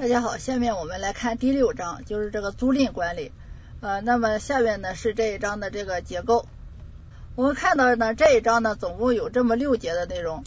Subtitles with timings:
[0.00, 3.32] 大家好，下面我们来看第六章，就是这个租赁管理。
[3.82, 6.46] 呃，那么下面呢是这一章的这个结构。
[7.34, 10.42] 我们看到呢这一章呢总共有这么六节的内容。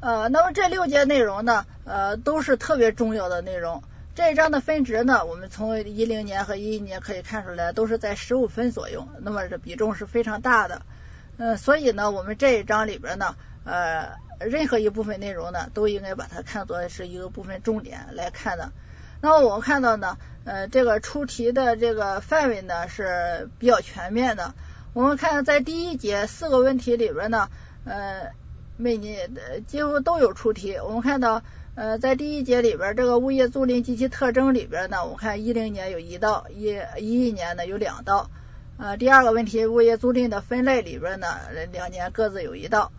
[0.00, 3.82] 呃，那么这六节内容呢，呃，都是特别重要的内容。
[4.14, 10.82] 这一章的分值呢，我们从一零年和一一年可以看出来，都是在十五分左右，那么这比重是非常大的。
[11.38, 14.18] 嗯，所以呢，我们这一章里边呢，呃。
[14.42, 18.72] 任何一部分内容呢，都应该把它看作是一个部分重点来看的。
[19.20, 24.54] 那么我们看到呢，呃，这个出题的这个范围呢是比较全面的。
[24.94, 27.50] 我们看在第一节四个问题里边呢，
[27.84, 28.30] 呃，
[28.78, 29.30] 每年
[29.66, 30.78] 几乎都有出题。
[30.78, 31.42] 我们看到，
[31.74, 38.30] 呃，在第一节里边，这个物业租赁及其特征里边呢，我看一零年有一道，一一一年呢有两道。
[38.78, 41.26] 呃，第二个问题，物业租赁的分类里边呢，
[41.72, 42.90] 两年各自有一道。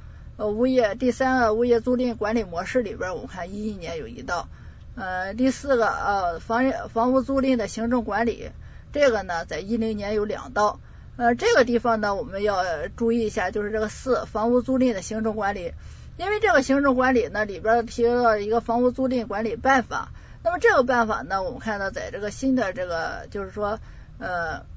[0.41, 4.47] 呃，物业第三个物业租赁管理模式里边，我们看一一年有一道，
[4.95, 8.49] 呃，第四个呃房房屋租赁的行政管理，
[8.91, 10.79] 这个呢在一零年有两道，
[11.15, 15.73] 呃，这个地方呢我们要注意一下，就是这个四房屋租赁的行政管理，
[16.17, 20.09] 因为这个行政管理呢里边提到一个房屋租赁管理办法，
[20.43, 23.79] 那么这个办法呢，我们看到在这个新的这个就是说
[24.17, 24.70] 呃。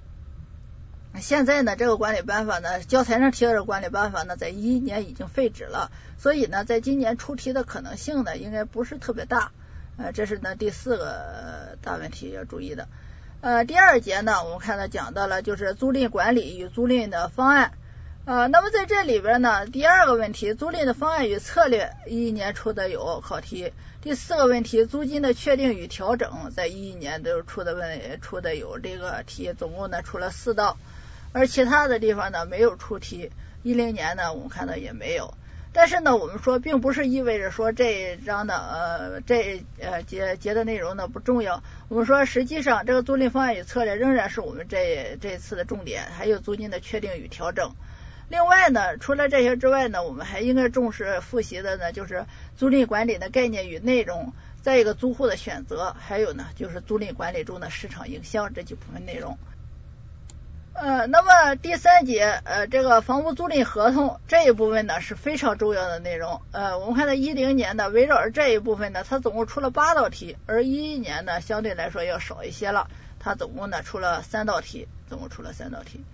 [1.21, 9.53] 现在呢，这个管理办法呢，教材上提到的管理办法呢，在一一年已经废止了，所以呢，在今年出题的可能性呢，应该不是特别大。
[9.97, 12.89] 呃，这是呢第四个大问题要注意的。
[13.41, 17.73] 呃，第二节呢，我们看到讲到了就是租赁管理与租赁的方案。
[18.25, 23.73] 呃，那么在这里边呢，第二个问题，租赁的方案与策略，一一年出的有考题。
[24.01, 30.77] 第四个问题，租金的确定与调整，在一一年都出的问出的有这个题，总共呢出了四道。
[31.35, 33.33] 而其他的地方呢没有出题，
[33.65, 35.35] 一零年呢我们看到也没有，
[35.73, 47.73] 但是呢我们说并不是意味着说这一章的呃这呃节节的内容呢不重要，我们说实际上这个租赁方案与策略仍然是我们这这次的重点，还有租金的确定与调整。
[48.29, 59.37] 另外呢，除了这些之外呢，我们还应该重视复习的呢就是租赁管理的概念与内容，再一个租户的选择，还有呢就是租赁管理中的市场营销这几部分内容。
[60.75, 66.43] 呃，那么第三节呃，这个房屋租赁合同这一部分呢是非常重要的内容。
[66.51, 72.89] 呃，我们看到一零年呢，围绕着这一部分呢，它总共出了八道题，而一一年呢相对来说要少一些了，
[73.21, 76.05] 它总共呢出了三道题，总共出了三道题。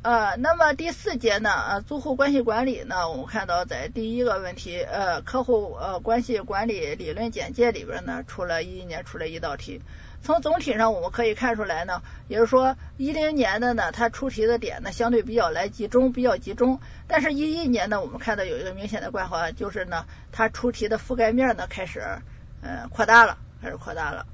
[0.00, 9.82] 呃，那么第四节呢，呃，租户关系管理呢，我们看到在第一个问题，呃，客户呃关系管理理论简介里边呢，出了一一年出了一道题。
[10.22, 16.80] 从总体上我们可以看出来呢，也就是说一零年的呢，它出题的点呢相对比较来集中，比较集中。
[17.08, 22.00] 但是，一一年呢，我们看到有一个明显的变化，就是呢，它出题的覆盖面呢开始
[22.62, 24.26] 呃扩大了，开始扩大了。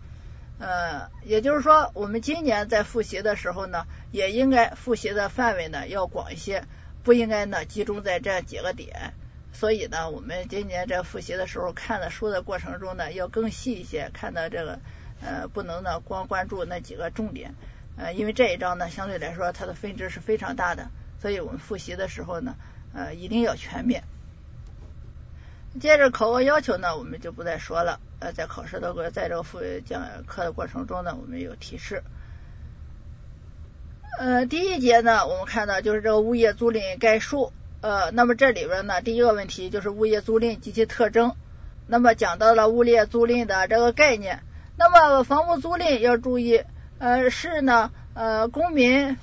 [0.64, 6.64] 呃，也就是说，我们今年在复习的时候呢，也应该复习的范围呢要广一些，
[7.02, 9.12] 不应该呢集中在这几个点。
[9.52, 14.78] 所以呢，我们今年在复习的时候看的书的过程中呢，要更细一些，看到这个。
[15.20, 17.54] 呃，不能呢光关注那几个重点，
[17.96, 22.56] 呃，因为这一章呢相对来说它的分值是非常大的，所以我们复习的时候呢，
[22.92, 24.02] 呃，一定要全面。
[25.80, 32.02] 接着考核要求呢，我们就不再说了，呃，在考试的过，在这个复讲课的过程中呢，我们有提示。
[34.18, 41.34] 呃，第一节呢，我们看到就是这个物业租赁概述，呃，那么这里边呢，第一个问题就是物业租赁及其特征，
[41.88, 44.44] 那么讲到了物业租赁的这个概念。
[44.76, 46.62] 那么房屋租赁要注意，
[46.98, 49.16] 呃是呢，呃公民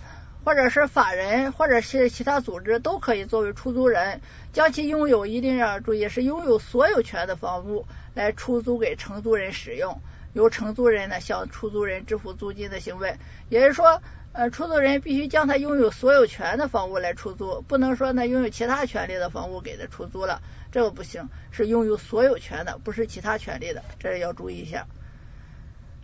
[0.44, 4.22] 或者是法人或者是其他组织都可以作为出租人，
[4.53, 7.85] 将其拥有一定要注意是拥有所有权的房屋
[8.16, 10.01] 来出租给承租人使用，
[10.34, 13.16] 由承租人呢向出租人支付租金的行为。
[13.50, 14.01] 也就是说，
[14.33, 24.88] 呃出租人必须将他拥有所有权的房屋来出租，不能说呢拥有其他权利的房屋给他出租了，这个不行，是拥有所有权的，不是其他权利的，这要注意一下。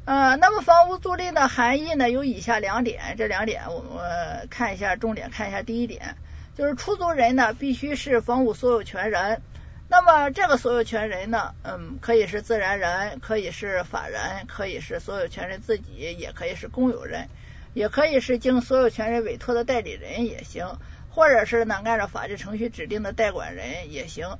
[0.08, 5.62] 呃，那么房屋租赁的含义呢，有以下两点，这两点我们看一下，重点看一下。
[5.64, 6.16] 第一点
[6.56, 9.42] 就是出租人呢必须是房屋所有权人，
[9.90, 17.28] 那么这个所有权人呢，嗯，可以是自然人，可以是法人，可以是所有权人自己，也可以是公有人，
[17.74, 24.38] 也可以是经所有权人委托的代理人也行，或者是呢按照法律程序指定的代管人也行。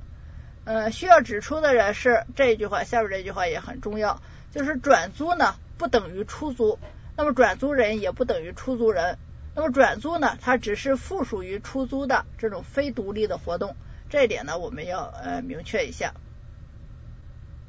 [0.64, 4.22] 呃，需要指出的人是这一句话，下边这句话也很重要。
[4.50, 6.78] 就是转租呢不等于出租，
[7.16, 9.18] 那么转租人也不等于出租人，
[9.54, 13.76] 那么转租呢它只是附属于出租的这种非独立的活动，
[14.08, 16.14] 这一点呢我们要呃明确一下。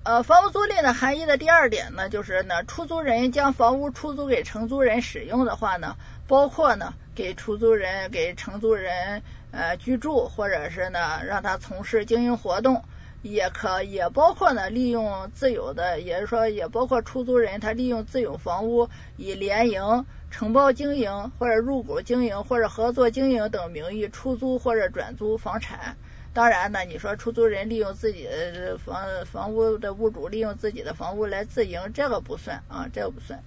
[0.03, 9.21] 呃，房屋租赁的含义的第二点呢，就是呢，出租人将房屋出租给承租人使用的话呢，包括呢，给出租人给承租人
[9.51, 12.85] 呃居住，或者是呢，让他从事经营活动。
[13.21, 25.97] 也可也包括呢，利用自有的，也是说也包括出租人他利用自有房屋以联营、承包经营或者入股经营或者合作经营等名义出租或者转租房产。
[26.33, 33.43] 当然呢，你说出租人利用自己的房房屋的屋主利用自己的房屋来自营，这个不算啊，这个不算。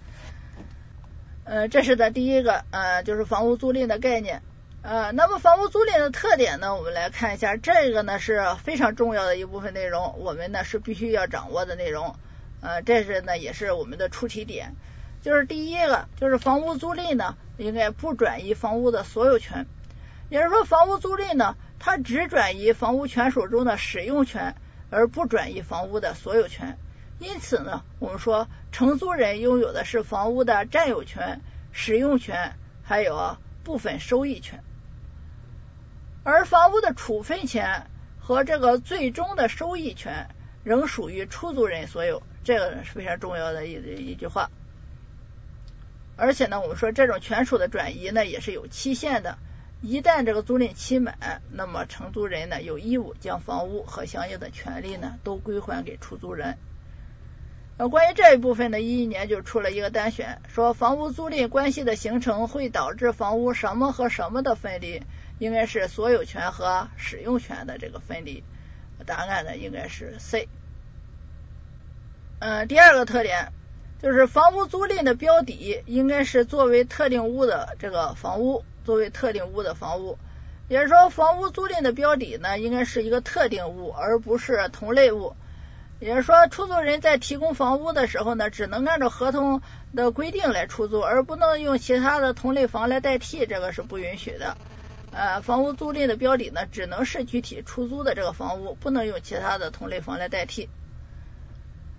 [1.44, 4.42] 呃，这是的第一个呃，就是房屋租赁的概念。
[4.82, 6.74] 呃，那么房屋租赁的特点呢？
[6.74, 12.16] 我们来看一下，这个呢是非常重要的一部分内容，我们呢是必须要掌握的内容。
[12.60, 14.74] 呃，这是呢也是我们的出题点，
[15.22, 19.66] 就是第一个，就是房屋租赁呢应该不转移房屋的所有权，
[20.30, 24.56] 也就是说，房屋租赁呢它只转移房屋权属中的使用权，
[24.90, 26.76] 而不转移房屋的所有权。
[27.20, 31.40] 因此呢，我们说承租人拥有的是房屋的占有权、
[31.70, 34.60] 使用权，还有部分收益权。
[36.24, 37.86] 而房屋的处分权
[38.20, 40.28] 和这个最终的收益权
[40.62, 44.50] 仍属于出租人所有，这个是非常重要的一一句话。
[46.16, 49.38] 而且呢，我们说这种权属的转移呢也是有期限的，
[49.80, 56.56] 一旦这个租赁期满，那么承租人呢有义务将房屋和相应的权利呢都归还给出租人。
[57.78, 65.02] 那，关于这一部分呢，一一年就出了一个单选，说房屋租赁关系的形成会导致房屋什么和什么的分离。
[65.42, 68.44] 应该是所有权和使用权的这个分离，
[69.04, 70.46] 答案呢应该是 C。
[72.38, 73.52] 嗯，第二个特点
[74.00, 80.16] 就是房屋租赁的标的应该是作为特定物的这个房屋，作为特定物的房屋，
[80.68, 85.34] 也就是说房屋租赁的标的呢应该是一个特定物，而不是同类物。
[85.98, 89.60] 也就是说，出租人在提供房屋的时候呢，只能按照合同
[89.92, 94.56] 的规定来出租，而不能用其他的同类房来代替，这个是不允许的。
[95.12, 100.70] 呃，房屋租赁的标的呢，只能是具体出租的这个房屋，不能用其他的同类房来代替。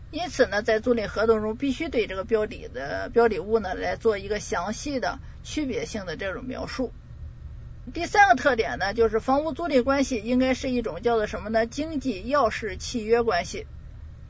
[0.09, 6.91] 因此呢，在租赁合同中必须对这个标的的标的物呢来做一个详细的区别性的这种描述。
[7.93, 11.67] 第三个特点呢，就是房屋租赁关系应该是一种叫做什么呢？
[11.67, 13.67] 经济要式契约关系。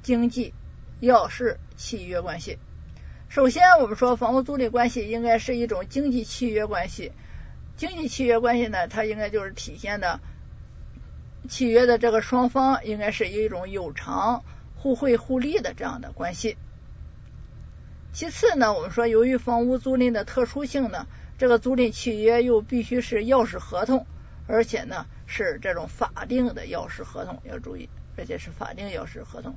[0.02, 0.54] 经济
[1.00, 2.58] 要式契约关系。
[3.30, 7.14] 首先，我们说房屋租赁关系应该是一种经济契约关系。
[7.76, 10.20] 经济契约关系呢，它应该就是体现的
[11.50, 14.44] 契约的这个双方应该是一种有偿、
[14.76, 16.58] 互惠互利的这样的关系。
[18.14, 24.06] 其次呢，我们说由于房屋租赁的特殊性呢，这个租赁契约又必须是钥匙合同，
[24.48, 29.56] 而且呢是这种法定的钥匙合同，要注意，而且是法定钥匙合同。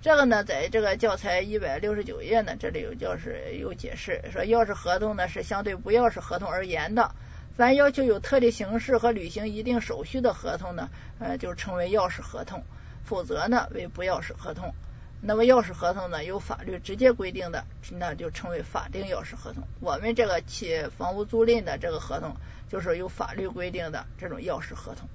[0.00, 7.12] 这个呢，在这个教材一百六十九页呢，这里有教师有解释，说钥匙合同呢是相对不钥匙合同而言的。
[7.58, 12.60] 凡要求有特定形式和履行一定手续的合同呢，呃，就称为钥匙合同；
[13.02, 14.72] 否则呢，为不钥匙合同。
[15.20, 19.64] 那么钥匙合同呢，有法律直接规定的，那就称为法定钥匙合同。
[19.80, 22.36] 我们这个企房屋租赁的这个合同，
[22.68, 25.08] 就是有法律规定的这种钥匙合同。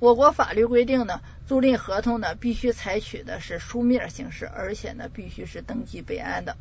[0.00, 6.58] 我国法律规定呢，租赁合同呢，必须采取的是书面形式，而且呢，必须是登记备案的。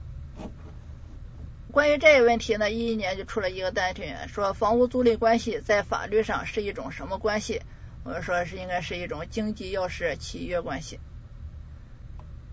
[1.71, 7.61] 关于这个问题呢，一一年就出了一个单选，说房屋租赁关系在法律上是一种什么关系？
[8.03, 10.99] 我们说是应该是一种经济要式契约关系。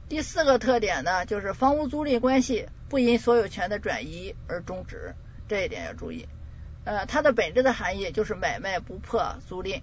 [0.08, 5.14] 第四个特点呢，就是房屋租赁关系不因所有权的转移而终止，
[5.48, 6.28] 这一点要注意。
[6.84, 9.80] 呃，它的本质的含义就是买卖不破租赁，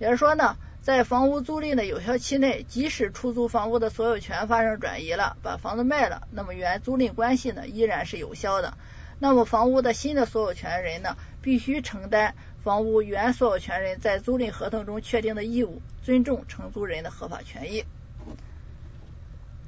[0.00, 0.56] 也就是说呢。
[0.82, 8.76] 在房屋租赁的有效期内，即使出租房屋的所有权发生转移了，把房子卖了，那么原租赁关系呢依然是有效的。
[9.20, 12.34] 那么房屋的新的所有权人呢，必须承担
[12.64, 17.84] 房屋原所有权人在租赁合同中确定的义务，尊重承租人的合法权益。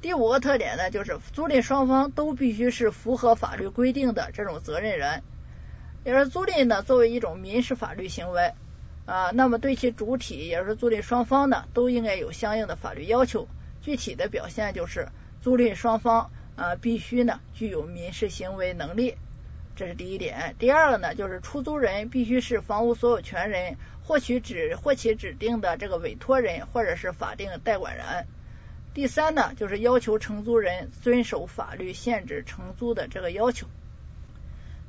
[0.02, 5.22] 第五个特点呢，就是租赁双方都必须是符合法律规定的这种责任人。
[6.04, 8.52] 也是租赁呢，作为一种民事法律行为。
[9.06, 13.48] 啊，那么对其主体，也是租赁双方呢，都应该有相应的法律要求。
[13.82, 15.08] 具体的表现就是，
[15.42, 19.16] 租赁双方啊，必须呢具有民事行为能力，
[19.76, 20.54] 这是第一点。
[20.58, 28.26] 第二个呢，就是出租人必须是房屋所有权人，或取指或其指定的这个委托人，或者是法定代管人。
[28.94, 33.66] 第三呢，就是要求承租人遵守法律限制承租的这个要求。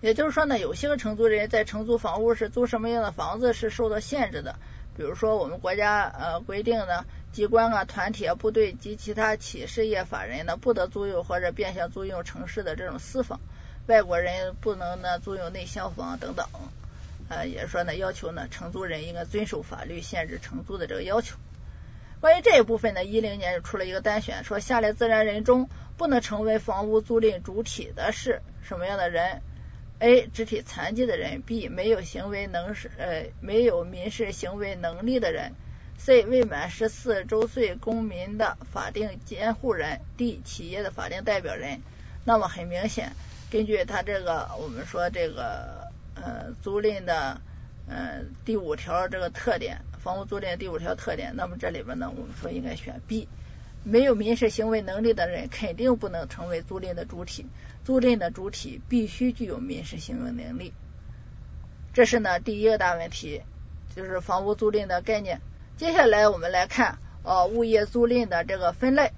[0.05, 4.55] 也就是说呢，有些个承租人在承租房屋是租什么样的房子是受到限制的。
[4.95, 13.39] 比如说，我们国家呃规定呢，机关啊、团体啊、部队及其他企事业法人呢，不得租用或者变相租用城市的这种私房，
[13.87, 16.45] 外国人不能呢租用内厢房等等。
[17.27, 21.35] 呃，也说呢，要求呢承租人应该遵守法律限制承租的这个要求。
[22.19, 29.41] 关于这一部分呢，一零年就出了一个单选，说下列自然人中不能成为房屋租赁主体的是什么样的人
[29.99, 30.27] ？A.
[30.27, 31.69] 肢体残疾的人；B.
[31.69, 35.53] 没有行为能事呃没有民事行为能力的人
[35.99, 36.25] ；C.
[36.25, 40.41] 未满十四周岁公民的法定监护人；D.
[40.43, 41.81] 企业的法定代表人。
[42.23, 43.13] 那么很明显，
[43.51, 47.39] 根据他这个我们说这个呃租赁的
[47.87, 49.81] 呃第五条这个特点。
[49.99, 53.27] 房屋租赁第五条特点，那么这里边呢，我们说应该选 B，
[53.83, 57.47] 没有民事行为能力的人肯定不能成为租赁的主体，
[57.85, 60.73] 租赁的主体必须具有民事行为能力。
[61.93, 63.43] 这是呢第一个大问题，
[63.95, 65.39] 就是房屋租赁的概念。
[65.77, 69.13] 接下来我们来看呃物业租赁的这个分类。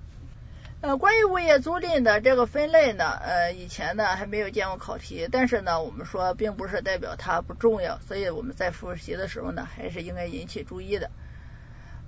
[0.79, 11.09] 呃，关于物业租赁的这个分类呢，呃，以前呢还没有见过考题，但是呢，我们说并不是代表它不重要，所以我们在复习的时候呢，还是应该引起注意的。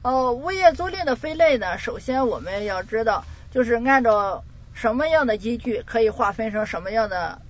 [0.03, 4.43] 哦，物业租赁的分类呢，首先我们要知道，就是按照
[4.79, 7.41] 什么样的依据可以划分成什么样的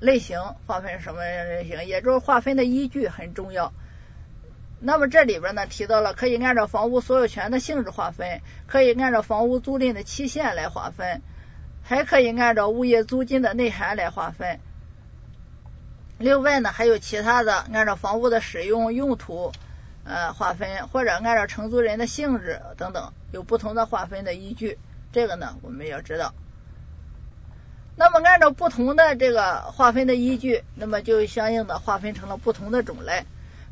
[0.00, 3.72] 类型，划分什么样的类型，也就是划分的依据很重要。
[4.80, 11.22] 那么这里边呢提到了可以按照房屋所有权的性质划分，可以按照房屋租赁的期限来划分，
[11.84, 14.58] 还可以按照物业租金的内涵来划分。
[16.18, 19.52] 另外呢还有其他的按照房屋的使用用途
[20.02, 24.78] 呃划分，或者按照承租人的性质等等有不同的划分的依据。
[25.12, 26.34] 这个呢我们要知道。
[27.96, 33.24] 那么按照不同的这个划分的依据，那么就相应的划分成了不同的种类。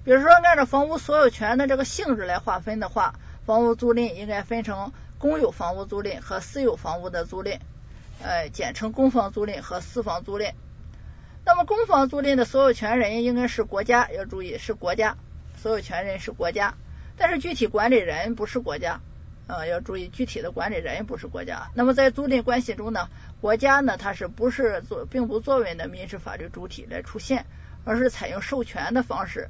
[0.05, 3.15] 比如说，按照房屋所有权的这个性质来划分的话，
[3.47, 7.59] 房屋租赁应该分成公有房屋租赁和私有房屋的租赁，
[8.23, 10.53] 呃，简称公房租赁和私房租赁。
[11.45, 15.17] 那么，公房租赁的所有权人应该是国家，要注意是国家，
[15.57, 16.75] 所有权人是国家，
[17.17, 19.01] 但是具体管理人不是国家，
[19.49, 21.71] 呃，要注意具体的管理人不是国家。
[21.75, 23.09] 那么，在租赁关系中呢，
[23.41, 27.47] 国家呢，它是不是作并不作为的民事法律主体来出现，
[27.85, 29.49] 而是采用授权的方式。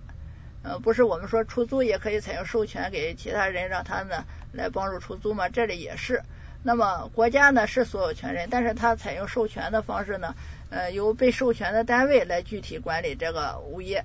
[0.62, 5.48] 呃，不是我们说出租也可以采用授权给其他人，让他呢来帮助出租嘛？
[5.48, 6.22] 这里也是。
[6.62, 10.34] 那么国家呢是所有权人，但是他采用授权的方式呢，
[10.70, 14.04] 呃，由被授权的单位来具体管理这个物业。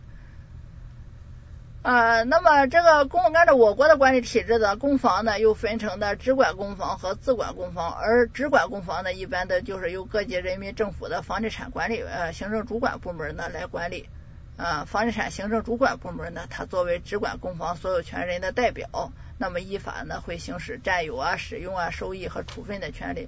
[1.84, 14.08] 啊，那么这个公按照我国的管理体制的公房呢，又分成的直管公房和自管公房，而直管公房呢，一般的就是由各级人民政府的房地产管理呃行政主管部门呢来管理。
[14.56, 23.28] 呃，房地产行政主管部门呢，它作为直管公房所有权人的代表，那么依法呢会行使占有啊、使用啊、收益和处分的权利。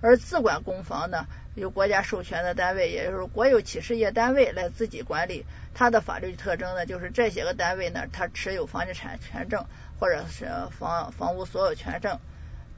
[0.00, 5.46] 而自管公房呢，由国家授权的单位，也就是国有企事业单位来自己管理。
[5.72, 9.64] 它的法律特征呢，就是这些个单位呢，它持有房地产权证
[9.98, 10.46] 或者是
[10.78, 12.18] 房房屋所有权证。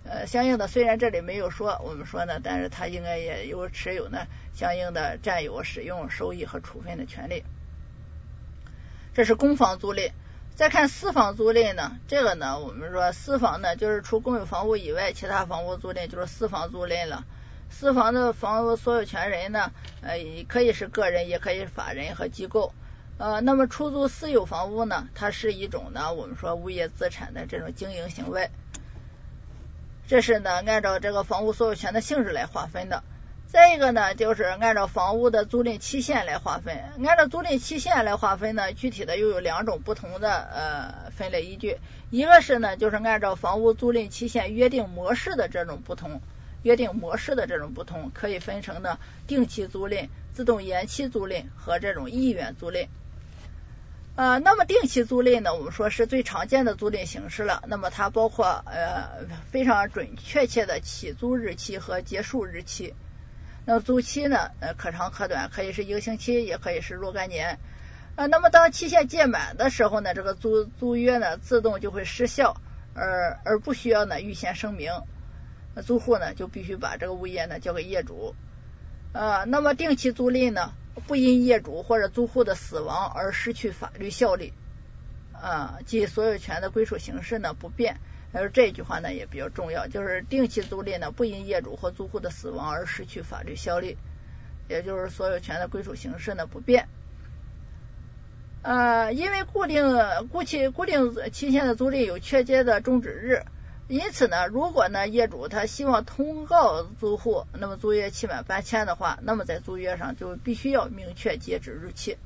[0.04, 7.42] 呃，相应的，虽然这里没有说，我们说呢，但是它应该也有持有呢相应的占有、使用、收益和处分的权利。
[9.12, 10.12] 这是公房租赁，
[10.54, 11.99] 再看私房租赁呢？
[12.06, 17.25] 这个呢，我们说私房呢，就是除公有房屋以外，其他房屋租赁就是私房租赁了。
[17.71, 19.71] 私房的房屋所有权人呢，
[20.03, 20.17] 呃，
[20.49, 22.73] 可以是个人，也可以是法人和机构。
[23.19, 28.51] 呃，那么出租私有房屋呢，它是一种呢，我们说物业资产的这种经营行为。
[30.07, 33.03] 这是呢，按照这个房屋所有权的性质来划分的。
[33.47, 36.77] 再一个呢，就是按照房屋的租赁期限来划分。
[37.07, 41.79] 按照租赁期限来划分呢，具体的又有两种不同的呃分类依据。
[42.11, 46.21] 一个是呢，就是按照房屋租赁期限约定模式的这种不同，
[46.62, 52.88] 约定模式的这种不同，可以分成呢定期租赁、自动延期租赁和这种意愿租赁。
[54.17, 57.62] 呃，那么定期租赁呢，我们说是最常见的租赁形式了。
[57.69, 62.95] 那么它包括呃非常准确切的起租日期和结束日期。
[63.65, 64.50] 那租期呢？
[64.61, 67.59] 呃，可长可短，可以是一个星期，也可以是若干年。
[68.17, 72.57] 啊，那么当期限届满的时候呢，这个租租约呢自动就会失效，
[72.95, 74.91] 而而不需要呢预先声明。
[75.82, 78.35] 租户呢就必须把这个物业呢交给业主。
[79.12, 80.73] 啊，那么定期租赁呢，
[81.06, 84.52] 不因业主或者租户的死亡而失去法律效力。
[85.32, 87.99] 啊，即所有权的归属形式呢不变。
[88.30, 93.97] 而这句话呢也比较重要，就是定期租赁呢不因业主或租户的死亡而失去法律效力，
[94.68, 96.88] 也就是所有权的归属形式呢不变。
[98.61, 99.82] 呃，因为固定
[100.30, 103.44] 固期固定期限的租赁有确切的终止日，
[103.88, 112.18] 因此呢，如果呢业主他希望通告租户，那么租约期满搬迁的话，那么在租约上就必须要明确截止日期，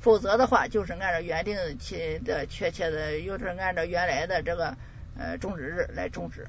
[0.00, 4.74] 否则的话就是按照原定期的确切的，又是按照原来的这个
[5.18, 6.48] 呃终止日来终止。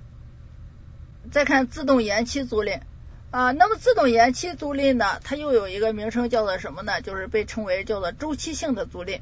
[1.29, 2.79] 再看自动延期租赁
[3.31, 7.01] 啊，那么自动延期租赁呢，它又有一个名称叫做什么呢？
[7.01, 9.19] 就是被称为叫做周期性的租赁。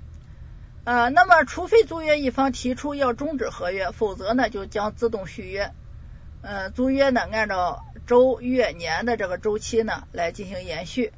[0.85, 5.71] 呃，那么除非租约一方提出要终止合约，否则呢就将自动续约。
[6.41, 11.13] 呃，租约呢按照周、月、年的这个周期呢来进行延续。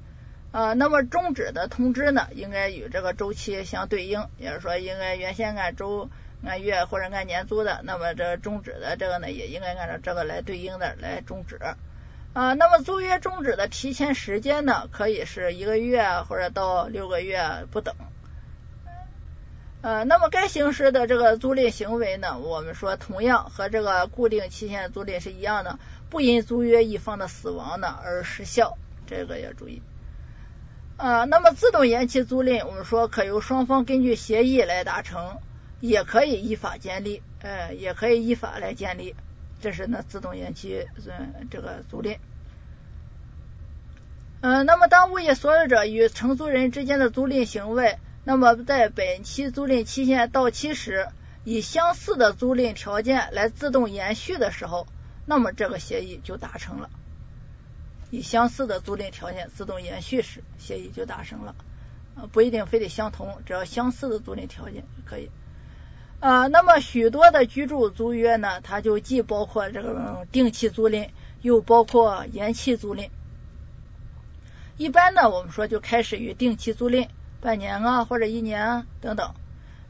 [0.52, 6.10] 呃，那么终止的通知呢应该与这个周期相对应，也就是说应该原先按周、
[6.44, 11.58] 按月或者按年租的，那么这终止的这个呢也应该按照这个来对应的来终止。
[12.34, 17.96] 啊，那么租约终止的提前时间呢可以是一个月或者到六个月不等。
[19.82, 25.80] 呃，那么该形式的这个租赁行为呢，我们说同样和这个固定期限租赁是一样的，
[26.12, 29.82] 不因租约一方的死亡呢而失效，这个要注意。
[30.98, 35.40] 呃，那么自动延期租赁，我们说可由双方根据协议来达成，
[35.80, 39.16] 也可以依法建立，呃，也可以依法来建立，
[39.62, 42.18] 这是呢自动延期嗯这个租赁。
[44.42, 47.98] 嗯，那么当物业所有者与承租人之间的租赁行为。
[48.24, 51.08] 那么在本期租赁期限到期时，
[51.44, 54.86] 以相似的租赁条件来自动延续的时候，
[55.26, 56.90] 那么这个协议就达成了。
[58.12, 61.56] 以相似的租赁条件自动延续时，协议就达成了。
[62.32, 65.32] 不一定非得相同，只要相似的租赁条件就可以。
[66.20, 71.10] 啊，那么许多的居住租约呢，它就既包括这个定期租赁，
[71.42, 73.10] 又包括延期租赁。
[74.78, 77.08] 一般呢，我们说就开始于定期租赁。
[77.42, 79.34] 半年啊，或者一年啊等等，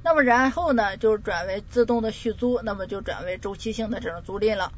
[0.04, 4.72] 那么然后呢，就转为自动的续租，那么就转为周期性的这种租赁了。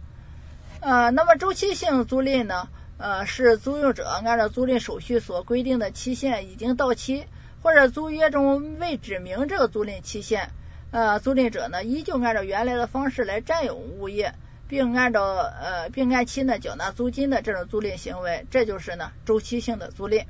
[0.80, 2.68] 呃，那么周期性租赁呢，
[2.98, 7.26] 呃，是租用者按照租赁手续所规定的期限已经到期，
[7.62, 10.50] 或者租约中未指明这个租赁期限，
[10.90, 14.34] 呃，租赁者呢依旧按照原来的方式来占有物业，
[14.68, 20.26] 并按照呃并按期呢缴纳租金的这种租赁行为，这就是呢周期性的租赁。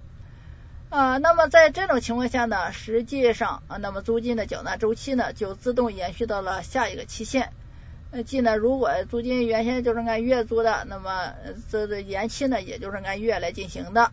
[0.94, 7.50] 啊，那么在这种情况下呢，实际上啊，那么租金的缴纳周期呢就自动延续到了下一个期限。
[8.12, 11.34] 呃，即呢，如果租金原先就是按月租的，那么
[11.72, 14.12] 这的延期呢也就是按月来进行的。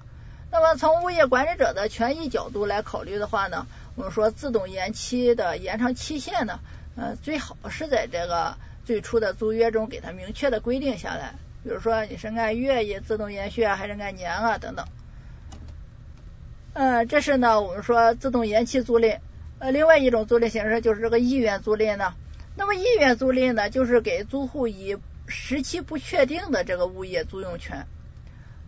[0.50, 6.60] 那么从物业管理者的权益角度来考虑的话呢，我们说自动延期的延长期限呢，
[6.96, 14.86] 呃，最好是在这个最初的租约中给它明确的规定下来，比如说你是按月也自动延续啊，还是按年啊等等。
[16.72, 19.18] 呃，这是呢，我们说自动延期租赁。
[19.58, 22.14] 呃，另外一种租赁形式就是这个意愿租赁呢。
[22.56, 27.86] 那么意愿租赁呢，就是给租户以时期不确定的这个物业租用权。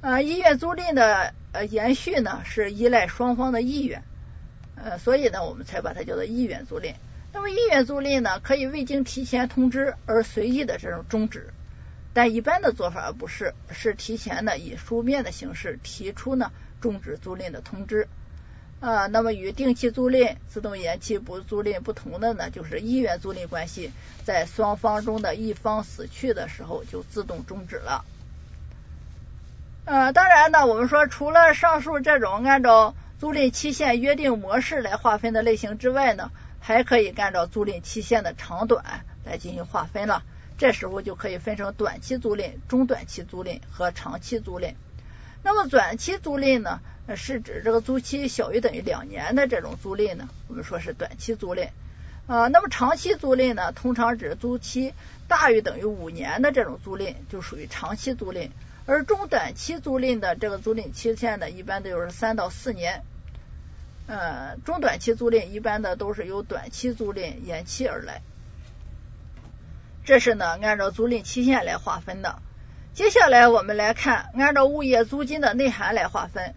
[0.00, 4.02] 啊，意愿租赁的呃延续呢，是依赖双方的意愿。
[4.74, 6.94] 呃，所以呢，我们才把它叫做意愿租赁。
[7.32, 11.50] 那么意愿租赁呢，可以未经提前通知而随意的这种终止，
[12.12, 16.50] 但一般的做法不是，是提前的以书面的形式提出呢。
[16.82, 18.08] 终止租赁的通知
[18.80, 23.92] 啊，那么与定期租赁、自动延期不租赁不同的呢，就是意愿租赁关系
[24.24, 28.04] 在双方中的一方死去的时候就自动终止了。
[29.84, 40.24] 呃，当然呢，我们说除了上述这种按照租赁期限约定模式来划分的类型之外呢，还可以按照租赁期限的长短来进行划分了。
[40.58, 44.74] 这时候就可以分成短期租赁、中短期租赁和长期租赁。
[45.44, 46.80] 那么短期租赁呢，
[47.16, 51.70] 是指这个租期小于等于两年的这种租赁呢，我们说是短期租赁
[52.26, 52.46] 啊。
[52.48, 54.94] 那么长期租赁呢，通常指租期
[55.26, 58.50] 大于等于五年的这种租赁，就属于长期租赁。
[58.86, 63.02] 而中短期租赁的这个租赁期限呢，一般都是三到四年。
[64.06, 68.22] 呃，中短期租赁一般的都是由短期租赁延期而来。
[70.04, 72.42] 这是呢，按照租赁期限来划分的。
[72.94, 76.52] 接下来我们来看，按照物业租金的内涵来划分。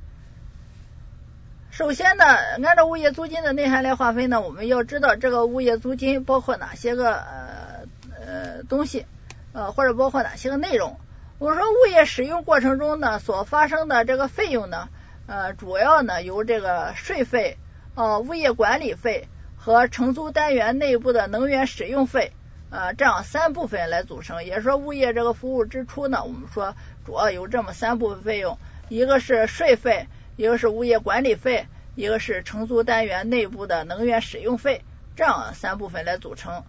[1.72, 7.88] 首先呢，按照物业租金的内涵来划分呢，我们要知道这个物业租金包括哪些个呃
[8.20, 9.06] 呃东西，
[9.54, 11.00] 呃或者包括哪些个内容。
[11.40, 14.90] 我说物业使用过程中呢所发生的这个费用呢，
[15.28, 17.58] 呃主要呢由这个税费、
[17.96, 22.34] 呃物业管理费和承租单元内部的能源使用费。
[22.76, 28.60] 呃，这样三部分来组成，也说物业这个服务支出呢，我们说主要有这么三部分费用，
[28.90, 34.84] 一个是税费，一个是物业管理费，一个是承租单元内部的能源使用费，
[35.16, 36.66] 这样三部分来组成。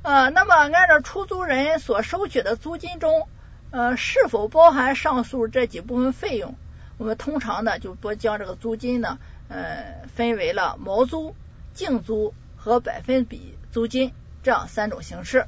[0.00, 3.28] 呃，那么按照出租人所收取的租金中，
[3.70, 6.54] 呃，是否包含上述这几部分费用？
[6.96, 9.18] 我们通常呢就不将这个租金呢，
[9.50, 11.34] 呃，分为了毛租、
[11.74, 14.14] 净租和百分比租金
[14.46, 15.44] 这样三种形式。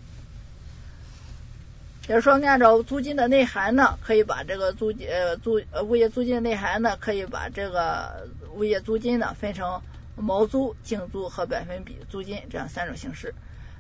[2.09, 9.83] 也就是说，按照租金的内涵呢，可以把这个租呃租呃物业租金的内涵呢，可以把这个物业租金呢分成
[10.17, 13.37] 毛租、净租和百分比租金这样三种形式。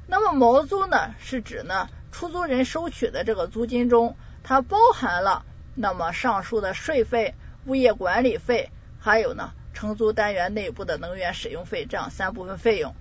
[0.07, 7.35] 那么毛租呢，是指呢出租人收取的这个租金中，它包含了那么上述的税费、
[7.66, 12.94] 物业管理费，还有呢承租单元内部的能源使用费这样三部分费用。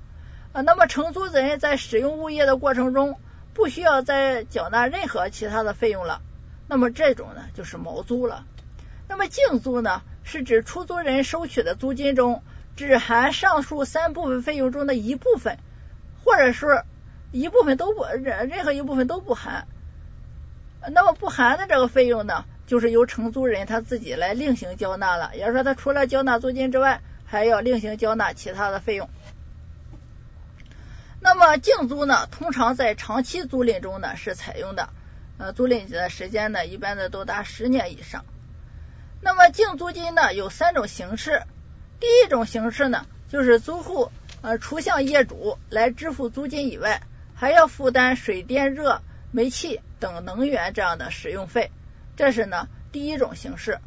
[0.61, 3.19] 那么承租人在使用物业的过程中，
[3.53, 6.21] 不需要再缴纳任何其他的费用了。
[6.67, 8.45] 那么这种呢就是毛租了。
[9.07, 12.43] 那么净租呢，是指出租人收取的租金中，
[12.75, 15.57] 只含上述三部分费用中的一部分，
[16.23, 16.83] 或者是。
[17.33, 19.67] 一部分都不任任何一部分都不含，
[20.93, 25.31] 那么不含的这个费用呢，就是由承租人他自己来另行交纳了。
[25.35, 29.09] 也就是说，他除了交纳租金之外，还要另行交纳其他的费用。
[31.19, 34.89] 那么净租呢，通常在长期租赁中呢是采用的，
[35.38, 38.25] 呃，租赁的时间呢一般的都达十年以上。
[39.21, 41.43] 那么净租金呢有三种形式，
[41.99, 47.01] 第一种形式呢就是租户呃除向业主来支付租金以外。
[47.39, 51.69] 还要负担水电热煤气等能源这样的使用费，
[52.15, 53.77] 这是呢第一种形式。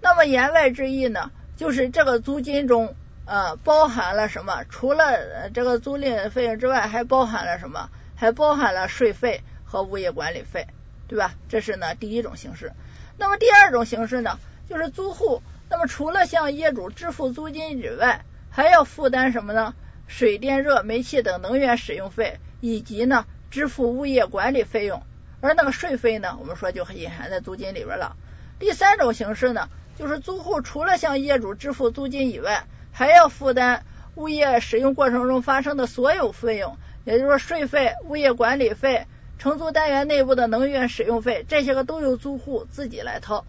[0.00, 4.64] 那么言外之意呢，就是这个租金中呃包含了什么？
[4.68, 7.88] 除了这个租赁费用之外，还包含了什么？
[8.16, 10.66] 还包含了税费和物业管理费，
[11.08, 11.34] 对吧？
[11.48, 12.72] 这是呢第一种形式。
[13.18, 19.74] 那么第二种形式呢，就是租户那么除了向业主支付租金以外，还要负担什么呢？
[20.06, 25.02] 水电热煤气等能源使用费，以及呢支付物业管理费用，
[25.40, 28.16] 而那个税费呢，我们说就隐含在租金里边了。
[28.58, 39.06] 第三种形式呢，就是租户除了向业主支付租金以外，还要负担物业使用过程中发生的所有费用，也就是说税费、物业管理费、
[39.38, 43.44] 承租单元内部的能源使用费，这些个都由租户自己来掏。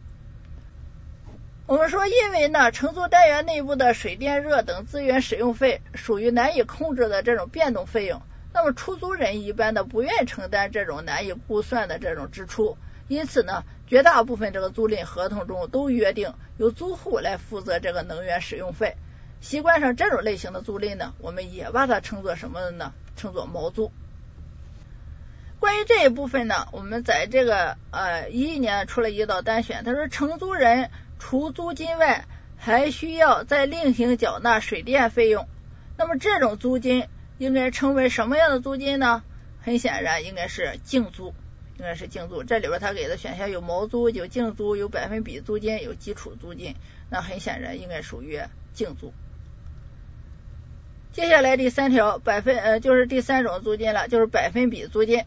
[1.66, 8.22] 我们说，因为呢，承租单元内部的水电热等资源使用费属于难以控制的这种变动费用，
[8.54, 12.78] 那么出租人一般的不愿意承担这种难以估算的这种支出，
[13.08, 18.96] 因此呢，绝大部分这个租赁合同中都约定由租户来负责这个能源使用费。
[19.44, 22.94] 习惯上这种类型的租赁呢，我们也把它称作什么呢？
[23.18, 23.92] 称作毛租。
[25.60, 30.90] 关于这一部分呢，我们在这个呃一一年出了一道单选，他说承租人。
[31.20, 32.26] 除租金外，
[32.58, 35.48] 还需要再另行缴纳水电费用。
[35.98, 39.24] 那么这种租金应该称为什么样的租金呢？
[39.62, 41.34] 很显然应该是净租，
[41.78, 42.46] 应该是净租。
[42.46, 46.76] 这里边他给的选项有毛租、有净租、有百分比租金、有基础租金。
[47.10, 48.40] 那很显然应该属于
[48.74, 49.14] 净租。
[51.14, 55.26] 接下来第三条，百分呃就是第三种租金了，就是百分比租金。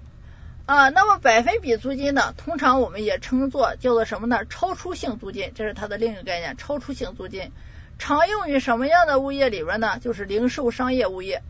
[0.67, 4.45] 啊，那么百分比租金呢，通常我们也称作叫做什么呢？
[4.47, 6.57] 超出性租金，这是它的另一个概念。
[6.57, 7.53] 超出性租金
[8.01, 10.01] 常用于什么样的物业里边呢？
[10.01, 11.43] 就是零售商业物业。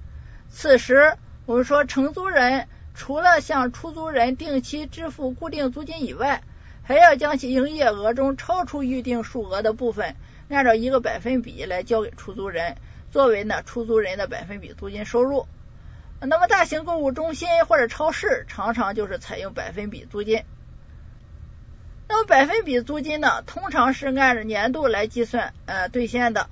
[0.51, 6.43] 此时我们说承租人除了向出租人定期支付固定租金以外，
[6.83, 10.15] 还要将其营业额中超出预定数额的部分，
[10.51, 12.77] 按照一个百分比来交给出租人，
[13.17, 15.47] 作为呢出租人的百分比租金收入。
[16.21, 20.43] 那么大型购物中心或者超市常常就是采用百分比租金。
[22.09, 26.51] 那么百分比租金呢，通常是按着年度来计算呃兑现的，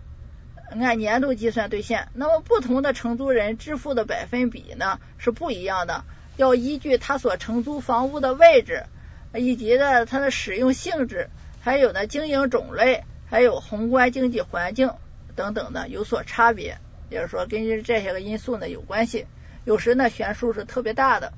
[0.70, 2.08] 按年度计算兑现。
[2.14, 6.02] 那么不同的承租人支付的百分比呢是不一样的，
[6.38, 8.84] 要依据他所承租房屋的位置
[9.34, 11.28] 以及呢它的使用性质，
[11.60, 14.92] 还有呢经营种类，还有宏观经济环境
[15.36, 16.78] 等等的有所差别。
[17.10, 19.26] 也就是说，根据这些个因素呢有关系。
[19.64, 21.32] 有时呢，悬殊是特别大的。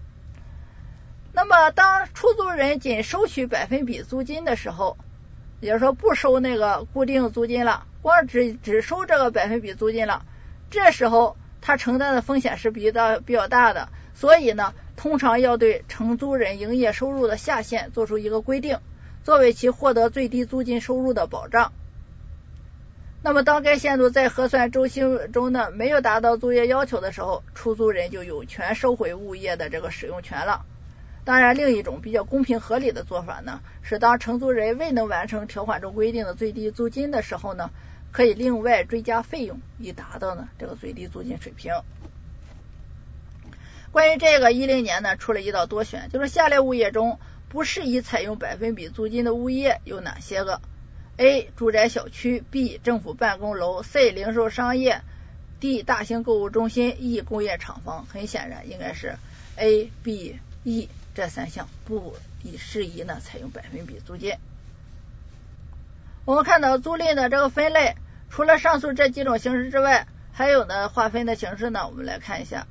[1.32, 4.96] 那么，当出租人仅收取百分比租金的时候，
[5.60, 10.24] 也就是说不收那个固定租金了，光只只收这个百分比租金了，
[10.70, 13.90] 这时候他承担的风险是比较比较大的。
[14.14, 18.78] 所以呢，通常要对承租人营业收入的下限做出一个规定，
[19.22, 21.72] 作为其获得最低租金收入的保障。
[23.22, 25.00] 那么，当该限度在核算周期
[25.32, 30.64] 中呢没有达到租约要求的时候，出租人就有权收回物业的这个使用权了。
[31.24, 37.70] 当然，另一种比较公平合理的做法呢，是当承租人未能完成条款中规定的最低租金的时候呢，
[38.12, 41.72] 可以另外追加费用，以达到呢这个最低租金水平。
[43.90, 50.60] 关于这个一零年呢，出了一道多选，就是下列物业中不适宜采用百分比租金的物业有哪些个
[51.16, 51.50] ？A.
[51.56, 52.78] 住宅小区，B.
[52.82, 54.10] 政府办公楼，C.
[54.10, 55.00] 零售商业
[55.60, 55.82] ，D.
[55.82, 57.20] 大型购物中心，E.
[57.20, 58.06] 工业厂房。
[58.06, 59.16] 很显然，应该是
[59.56, 62.14] A、B、E 这三项不
[62.58, 64.34] 适宜呢采用百分比租金。
[66.24, 67.94] 我们看到租赁的这个分类，
[68.30, 72.66] 除了上述这几种形式之外，还有呢划分的形式呢，我们来看一下。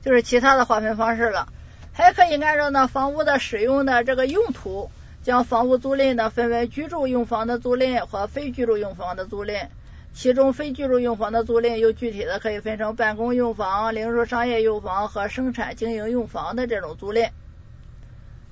[0.00, 1.52] 就是其他的划分方式了，
[1.92, 4.90] 还可以按照呢房屋的使用的这个用途，
[5.22, 9.68] 将房屋租赁呢分为居住用房的租赁和非居住用房的租赁。
[10.12, 17.30] 其中非居住用房的租赁又具体的可以分成办公用房、零售商业用房和生产经营用房的这种租赁。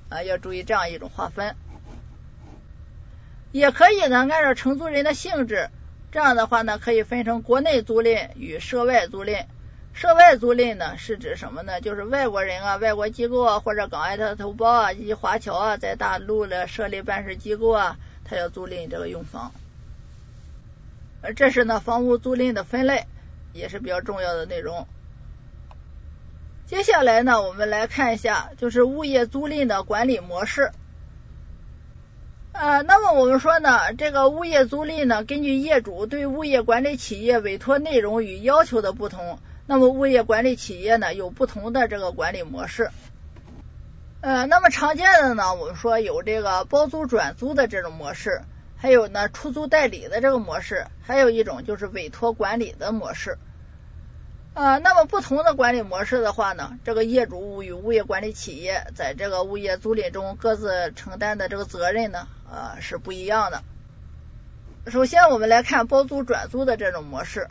[0.09, 1.55] 啊，要注意这样一种划分。
[3.51, 5.69] 也可以呢按照承租人的性质，
[6.11, 9.45] 这样的话呢可以分成国内租赁与涉外租赁。
[9.93, 11.79] 涉外租赁呢，是指什么呢？
[11.79, 19.51] 就是外国人啊、外国机构啊，或者港澳的同胞啊以及华侨啊，在大陆的设立办事机构啊，他要租赁这个用房。
[21.21, 23.05] 呃，这是呢房屋租赁的分类，
[23.53, 24.87] 也是比较重要的内容。
[26.65, 30.71] 接下来呢，我们来看一下，就是物业租赁的管理模式。
[32.53, 39.37] 呃，那么我们说呢，这个物业租赁呢，根据业主对物业管理企业委托内容与要求的不同。
[39.71, 42.91] 那么物业管理企业呢有不同的这个管理模式，
[44.19, 48.41] 呃，那么常见的呢，我们说有这个包租转租的这种模式，
[48.75, 53.37] 还有呢出租代理的这个模式，还有一种就是委托管理的模式。
[54.55, 63.63] 呃，那么不同的管理模式的话呢，这个业主与物业管理企业在这个物业租赁中各自承担的这个责任呢，呃是不一样的。
[64.91, 67.47] 首先我们来看包租转租的这种模式。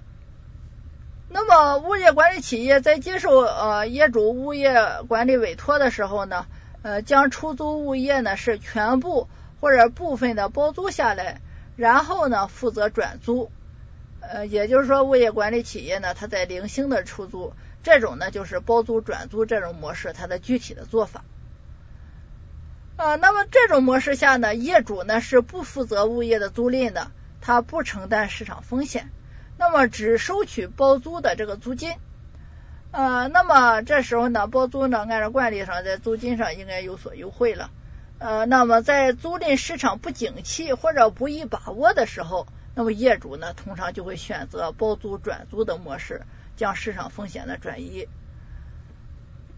[1.32, 4.74] 那么，物业管理企业在接受呃业主物业
[5.06, 6.46] 管理委托的时候呢，
[6.82, 9.28] 呃，将出租物业呢是全部
[9.60, 11.40] 或者部分的包租下来，
[11.76, 13.52] 然后呢负责转租，
[14.20, 17.52] 呃，也就是说，物业管理企业呢，它在零星的出租，
[17.84, 21.22] 这种呢就是包租转租这种模式，它的具体的做法。
[22.96, 29.10] 啊，那么这种模式下呢，业主呢是不负责物业的租赁的，他不承担市场风险。
[29.60, 31.92] 那么只收取包租的这个租金，
[32.92, 37.70] 呃，那么这时候呢，包租呢按照惯例上在租金上应该有所优惠了，
[38.18, 46.22] 呃，那么在租赁市场不景气或者不易把握的时候，那么业主呢通常就会选择包租转租的模式，
[46.56, 48.08] 将市场风险呢转移。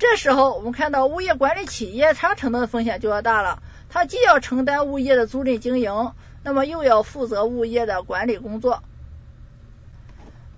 [0.00, 6.12] 这时候我们看到物业管理企业它承担的风险就要大了，它既要承担物业的租赁经营，
[6.42, 8.82] 那么又要负责物业的管理工作。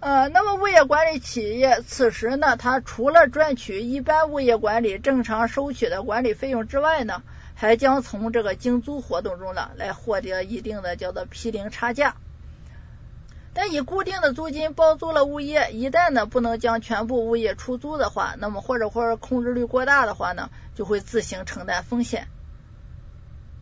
[0.05, 7.23] 呃，那么物业管理企业此时呢，它除了赚取一般物业管理正常收取的管理费用之外呢，
[7.55, 12.17] 还将从这个经租活动中呢来获得一定的叫做批零差价。
[13.55, 22.29] 但以固定的租金包租了物业，一旦呢不能将全部物业出租的话，那么或者或者控制率过大的话呢，就会自行承担风险。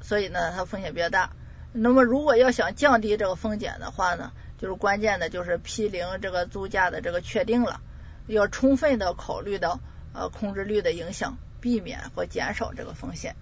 [0.00, 1.30] 所以呢，它风险比较大。
[1.70, 4.32] 那么如果要想降低这个风险的话呢？
[4.62, 7.80] 就是关键的，就是批零这个租价的这个确定了，
[8.28, 9.80] 要充分的考虑到
[10.14, 13.34] 呃控制率的影响，避免或减少这个风险。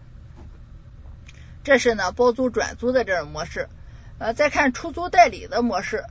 [1.62, 3.68] 这是呢包租转租的这种模式。
[4.16, 6.04] 呃，再看出租代理的模式，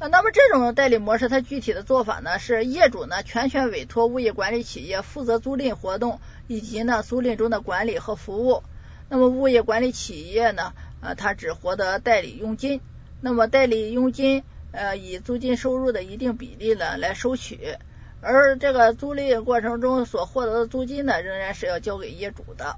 [0.00, 8.64] 呃，那么这种代理模式它具体的做法呢是业主呢全权委托物业管理企业负责租赁活动以及呢租赁中的管理和服务，
[9.08, 12.80] 那么物业管理企业呢呃它只获得代理佣金，
[13.20, 14.42] 那么代理佣金。
[14.76, 17.78] 呃，以租金收入的一定比例呢来收取，
[18.20, 22.76] 而这个租赁过程中所获得的租金呢，仍然是要交给业主的。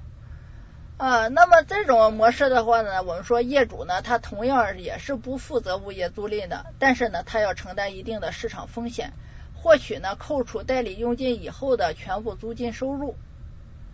[0.95, 9.11] 啊，那么这种模式的话呢，我们说业主呢，他同样也是不负责物业租赁的，但是呢，他要承担一定的市场风险，
[9.53, 13.15] 获取呢扣除代理佣金以后的全部租金收入，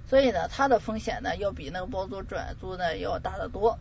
[0.07, 3.79] 所以呢，他的风险呢要比那个包租转租呢要大得多。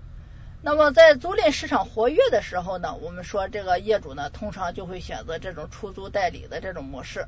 [0.66, 7.26] 那么在租赁市场活跃的时候呢，我们说这个业主呢，通常就会选择这种出租代理的这种模式。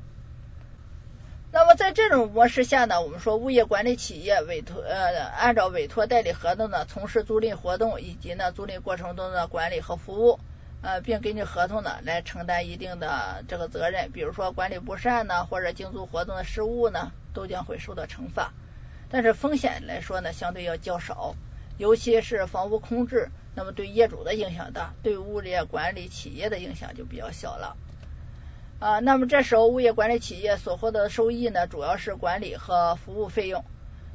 [1.51, 10.39] 那么在这种模式下呢，我们说物业管理企业委托呃按照委托代理合同呢，从事租赁活动以及呢租赁过程中的管理和服务，
[10.81, 18.51] 呃，并根据合同呢来承担一定的这个责任，比如说管理不善呢，或者经租活动的失误呢，都将会受到惩罚。
[19.11, 21.35] 但是风险来说呢，相对要较少。
[21.77, 27.77] 尤其是房屋空置，那么对业主的影响大，对物业管理企业的影响就比较小了。
[28.79, 33.63] 啊，那么这时候物业管理企业所获得的收益呢，主要是管理和服务费用。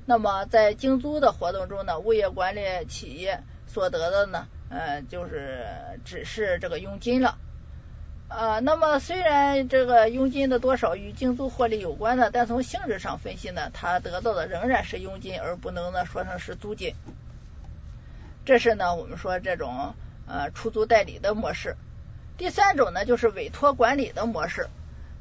[0.07, 5.64] 那么在经租的活动中呢，物业管理企业所得的呢，呃，就是
[6.05, 7.38] 只是这个佣金了。
[8.29, 16.94] 啊，那么虽然这个佣金的多少与经租获利有关的，但从性质上分析呢，它得到的仍然是佣金，而不能呢说成是租金。
[18.44, 19.94] 这是呢我们说这种
[20.26, 21.76] 呃出租代理的模式。
[22.37, 24.68] 第三种呢就是委托管理的模式。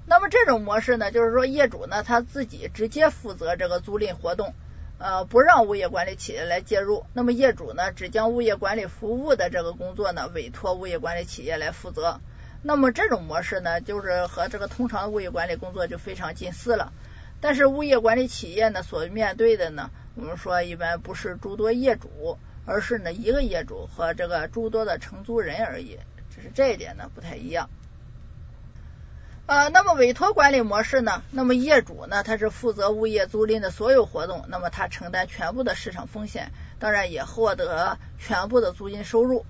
[0.08, 4.56] 那么这种模式呢，就是说业主呢他自己直接负责这个租赁活动，
[4.98, 7.06] 呃不让物业管理企业来介入。
[7.14, 12.20] 那么业主呢只将物业管理服务的这个工作呢委托物业管理企业来负责。
[12.64, 16.92] 那么这种模式呢，就是和这个通常的物业管理工作就非常近似了。
[17.40, 25.98] 但是物业管理企业呢所面对的呢，我们说一般不是诸多业主，而是呢一个业主和这个诸多的承租人而已，
[26.36, 27.70] 只是这一点呢不太一样。
[29.48, 39.46] 呃，那么委托管理模式呢，那么业主呢他是负责物业租赁的所有活动，那么他承担全部的市场风险，当然也获得全部的租金收入。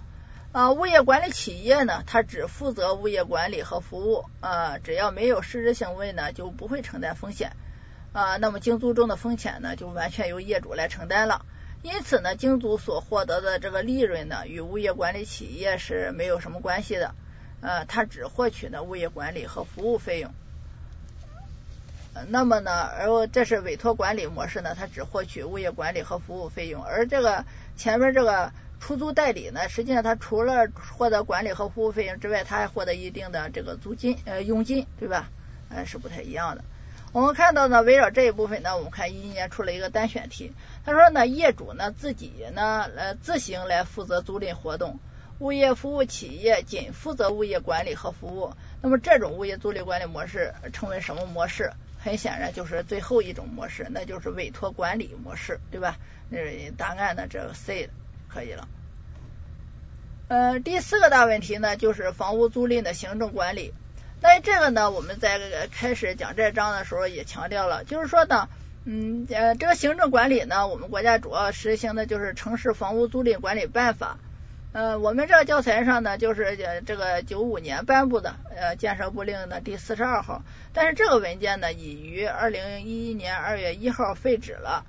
[0.54, 7.56] 啊，物业管理企业呢，它只负责物业管理和服务，啊，只要没有失职行为呢，就不会承担风险，
[8.12, 11.46] 啊，那么经租中的风险呢，就完全由业主来承担了。
[11.84, 17.16] 因此呢，精租所获得的这个利润呢，与物业管理企业是没有什么关系的，
[17.62, 20.32] 呃，它只获取呢物业管理和服务费用。
[22.28, 28.52] 那么呢，而这是委托管理模式呢，它只获取物业管理和服务费用，而这个前面这个。
[28.82, 30.68] 出租代理呢，实际上他除了
[30.98, 35.30] 获得管理和服务费用之外，他还获得一定的这个租金呃佣金，对吧？
[35.70, 36.64] 呃是不太一样的。
[37.12, 40.54] 我们看到呢，围绕这一部分呢，我们看一一年出了一个单选题，
[40.86, 45.00] 他说呢，业主呢自己呢呃自行来负责租赁活动，
[45.40, 48.54] 物业服务企业仅负责物业管理和服务。
[48.82, 51.72] 那么这种物业租赁管理模式称为什么模式？
[52.00, 55.98] 很显然就是最后一种模式，那就是委托管理模式，对吧？
[56.30, 56.40] 那
[56.78, 57.90] 答案呢，这个 C。
[58.34, 58.70] 可以了。
[60.30, 63.74] 呃，第四个大问题呢，就是房屋租赁的行政管理。
[64.24, 68.50] 那这个呢，我们在开始讲这章的时候也强调了，就是说呢，
[68.86, 74.20] 嗯呃，这个行政管理呢，我们国家主要实行的就是《城市房屋租赁管理办法》。
[74.74, 76.56] 呃，我们这个教材上呢，就是
[76.86, 84.86] 这个九五年颁布的呃建设部令的第四十二号，但是这个文件呢，已于二零一一年二月一号废止了。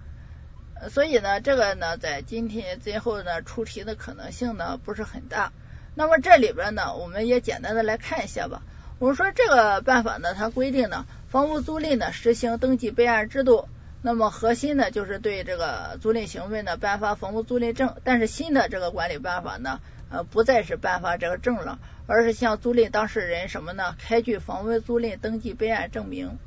[0.90, 5.52] 所以呢，这个呢，在今天最后呢出题的可能性呢不是很大。
[5.94, 8.62] 那么这里边呢，我们也简单的来看一下吧。
[9.02, 13.68] 我们说这个办法呢，它规定呢，房屋租赁呢实行登记备案制度。
[14.00, 17.96] 那么核心呢，就是对这个租赁行为呢颁发房屋租赁证。
[18.04, 26.38] 但是新的这个管理办法呢，呃，不再是颁发这个证了，而是向租赁当事人什么呢，开具房屋租赁登记备案证明。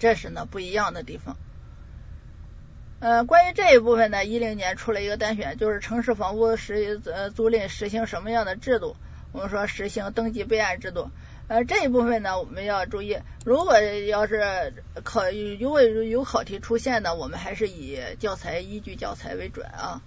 [0.00, 1.36] 这是呢不一样的地方。
[2.98, 8.96] 呃，关于这一部分呢，一零年出了一个单选，就是城市房屋实呃租赁实行什么样的制度？
[9.30, 11.10] 我们说实行登记备案制度。
[11.48, 15.22] 呃，这一部分呢，我们要注意，如果要是考
[15.58, 20.02] 如果有考题出现呢，我们还是以教材依据教材为准啊。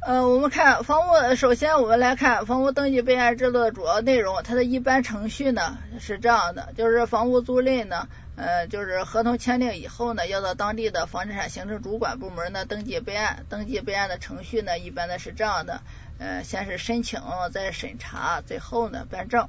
[0.00, 8.08] 呃，我们看房屋，首先我们来看房屋登记备案制度的主要内容，它的一般程序呢是这样的，就是房屋租赁呢。
[8.36, 13.46] 呃，就是合同签订以后呢，要到当地的房地产行政主管部门呢登记备案。
[13.48, 15.80] 登记备案的程序呢，一般呢是这样的：
[16.18, 17.20] 呃，先是申请，
[17.52, 19.48] 再审查，最后呢办证。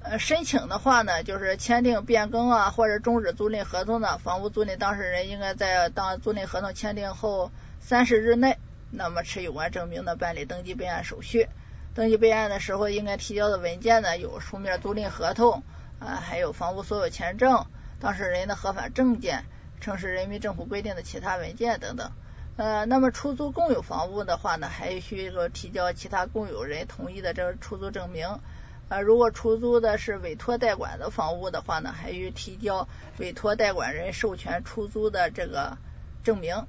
[0.00, 8.58] 呃，申请的话呢，就是签订变更啊或者终止租赁合同的房屋租赁当事人，应该在当租赁合同签订后三十日内，
[8.90, 11.48] 那么持有关证明的办理登记备案手续。
[11.94, 15.62] 登记备案的时候，应该提交的文件呢有书面租赁合同。
[15.98, 17.66] 啊，还有房屋所有权证、
[17.98, 19.44] 当事人的合法证件、
[19.80, 22.12] 城市人民政府规定的其他文件等等。
[22.58, 28.40] 呃，那么出租共有房屋的话呢，还需要提交其他共有人同意的这个出租证明。
[28.88, 32.88] 呃，如果出租的是委托代管的房屋的话呢，还需提交
[33.18, 35.78] 委托代管人授权出租的这个
[36.24, 36.66] 证明。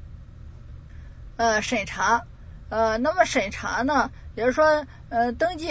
[1.38, 2.24] 呃，审查。
[2.70, 5.70] 呃，那么审查呢，也就是说，呃，登记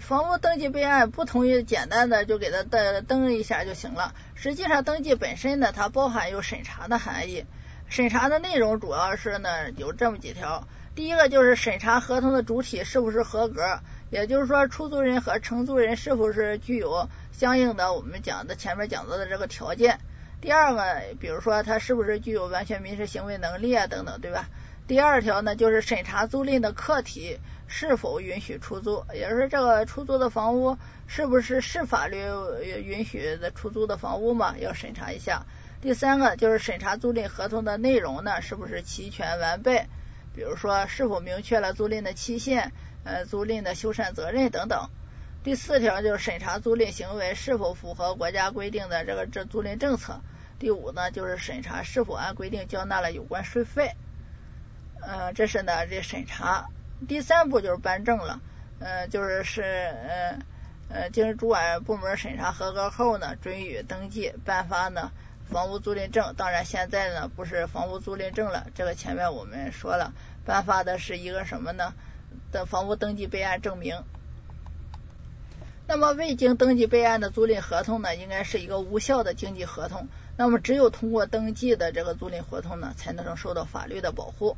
[0.00, 4.14] 房屋登记备案不同意，简单的就给他登登一下就行了。
[4.34, 7.44] 实际上，登记本身呢，它包含有审查的含义。
[7.94, 10.66] 审查的内容主要是呢有这么几条：
[10.96, 13.78] 第一个就是审查合同的主体是不是合格，
[14.10, 20.00] 也就是说，出租人和承租人是否是具有相应的我们讲的前面讲到的这个条件。
[20.40, 24.48] 第二个，比如说他是不是具有完全民事行为能力啊等等，对吧？
[24.88, 27.38] 第二条呢，就是审查租赁的客体
[27.68, 30.76] 是否允许出租，也就是这个出租的房屋
[31.06, 32.18] 是不是是法律
[32.82, 35.46] 允许的出租的房屋嘛，要审查一下。
[35.84, 39.86] 第三个就是审查租赁合同的内容呢，是不是齐全完备，
[40.34, 42.72] 比如说是否明确了租赁的期限，
[43.04, 44.88] 呃，租赁的修缮责任等等。
[45.42, 50.22] 第四条就是审查租赁行为是否符合国家规定的这个这租赁政策。
[50.58, 53.90] 第五呢，就是审查是否按规定交纳了有关税费。
[55.06, 56.66] 嗯，这是呢这审查，
[57.06, 58.40] 第三步就是颁证了，
[58.78, 60.38] 嗯，就是是呃
[60.88, 65.12] 呃经主管部门审查合格后呢，准予登记颁发呢
[65.50, 66.34] 房屋租赁证。
[66.36, 70.12] 当然现在呢不是房屋租赁证了，这个前面我们说了，
[70.44, 71.94] 颁发的是一个什么呢？
[72.50, 74.02] 的房屋登记备案证明。
[75.86, 80.08] 那么未经登记备案的租赁合同呢，应该是一个无效的经济合同。
[80.36, 84.56] 那么只有通过登记的这个租赁合同呢，才能受到法律的保护。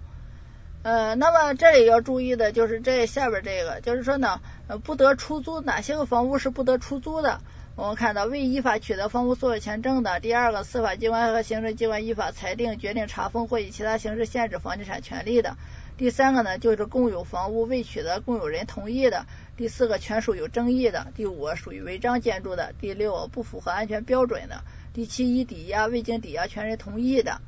[0.85, 4.41] 呃，那么这里要注意的就是这下边这个，就是说呢，
[4.85, 7.41] 不得出租哪些个房屋是不得出租的？
[7.77, 15.59] 我们看到未依法取得房屋所有权证的，第二个司法机关和行政机关依法裁定、决定查封或以其他形式限制房地产权利的，
[15.99, 19.27] 第三个呢就是共有房屋未取得共有人同意的，
[19.59, 24.63] 第四个权属有争议的，第五个属于违章建筑的，第六不符合安全标准的，
[24.95, 27.43] 第七以抵押未经抵押权人同意的。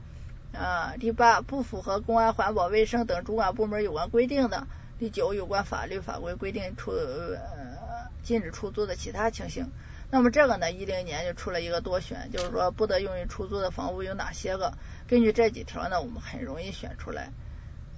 [0.53, 4.67] 啊，第八不符合公安、环保、卫生等主管部门有关规定的；
[4.99, 7.39] 第九有关法律法规规定出呃
[8.23, 9.71] 禁止出租的其他情形。
[10.11, 14.73] 那么这个呢，一零年就出了一个多选，就是说不得用于出租的房屋有哪些个？
[15.07, 17.31] 根据这几条呢，我们很容易选出来：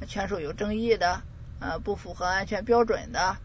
[0.08, 1.22] 权属有争议的，
[1.60, 3.36] 呃，不符合安全标准的，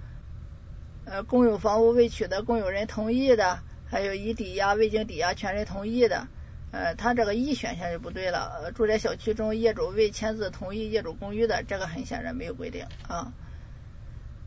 [1.06, 6.28] 呃，公有房屋未取得共有人同意的，还有已抵押未经抵押权人同意的。
[6.72, 8.52] 呃，他这个一选项就不对了。
[8.60, 13.32] 呃住宅小区中业主未签字同意业主公寓的，这个很显然没有规定啊。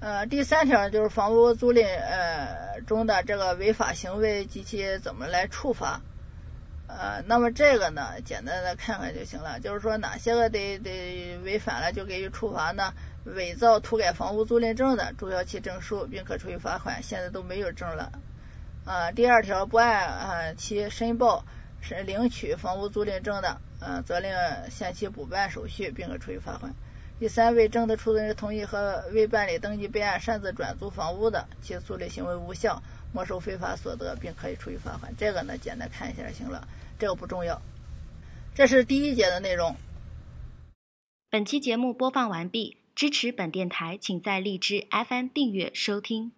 [0.00, 6.00] 呃，第三条就是房屋租赁呃中的这个违法行为及其怎么来处罚。
[6.86, 9.60] 呃，那么这个呢，简单的看看就行了。
[9.60, 12.94] 就是说哪些个得得违反了就给予处罚呢？
[13.24, 17.02] 伪造、涂改房屋租赁证的，注销其证书，并可处以罚款。
[17.02, 18.12] 现在都没有证了。
[18.84, 21.44] 啊，第二条不按期申报。
[21.80, 24.32] 申领取房屋租赁证的，嗯，责令
[24.68, 26.74] 限期补办手续，并可处以罚款。
[27.20, 32.80] 第三，未征得出租人同意和未办理登记备案擅自转租房屋的，其租赁行为无效，
[33.12, 35.12] 没收非法所得，并可以处以罚款。
[35.18, 37.60] 这个呢，简单看一下就行了，这个不重要。
[38.54, 39.74] 这是第一节的内容。
[41.28, 46.37] 本期节目播放完毕，支持本电台，请在荔枝 FM 订阅收听。